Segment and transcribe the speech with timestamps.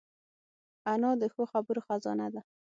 [0.93, 2.41] انا د ښو خبرو خزانه ده